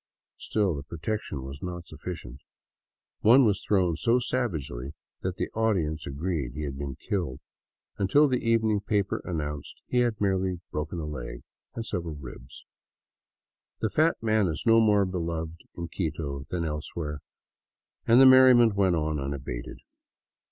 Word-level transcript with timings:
Still 0.39 0.73
the 0.73 0.81
protection 0.81 1.43
was 1.43 1.61
not 1.61 1.85
sufficient. 1.85 2.41
One 3.19 3.45
was 3.45 3.63
thrown 3.63 3.97
so 3.97 4.17
savagely 4.17 4.93
that 5.21 5.35
the 5.37 5.49
audience 5.51 6.07
agreed 6.07 6.53
he 6.55 6.63
had 6.63 6.75
been 6.75 6.95
killed— 6.95 7.39
until 7.99 8.27
the 8.27 8.43
evening 8.43 8.79
paper 8.79 9.21
announced 9.23 9.79
he 9.85 9.99
had 9.99 10.19
merely 10.19 10.59
broken 10.71 10.97
a 10.99 11.05
leg 11.05 11.43
and 11.75 11.85
several 11.85 12.15
ribs. 12.15 12.65
The 13.81 13.91
fat 13.91 14.15
man 14.23 14.47
is 14.47 14.63
no 14.65 14.79
more 14.81 15.05
beloved 15.05 15.61
in 15.77 15.87
Quito 15.87 16.45
than 16.49 16.65
elsewhere, 16.65 17.19
and 18.07 18.19
the 18.19 18.25
merriment 18.25 18.73
went 18.73 18.95
on 18.95 19.19
unabated. 19.19 19.81